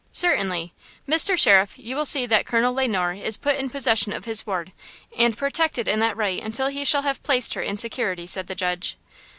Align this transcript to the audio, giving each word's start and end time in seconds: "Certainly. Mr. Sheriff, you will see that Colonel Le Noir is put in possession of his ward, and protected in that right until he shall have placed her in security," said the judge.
"Certainly. 0.13 0.73
Mr. 1.07 1.37
Sheriff, 1.37 1.77
you 1.77 1.95
will 1.95 2.07
see 2.07 2.25
that 2.25 2.47
Colonel 2.47 2.73
Le 2.73 2.87
Noir 2.87 3.13
is 3.13 3.37
put 3.37 3.57
in 3.57 3.69
possession 3.69 4.11
of 4.13 4.25
his 4.25 4.47
ward, 4.47 4.71
and 5.15 5.37
protected 5.37 5.87
in 5.87 5.99
that 5.99 6.17
right 6.17 6.41
until 6.41 6.69
he 6.69 6.83
shall 6.83 7.03
have 7.03 7.21
placed 7.21 7.53
her 7.53 7.61
in 7.61 7.77
security," 7.77 8.25
said 8.25 8.47
the 8.47 8.55
judge. 8.55 8.97